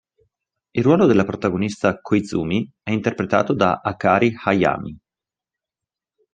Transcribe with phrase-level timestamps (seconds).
[0.71, 4.99] Il ruolo della protagonista Koizumi è interpretato da Akari Hayami.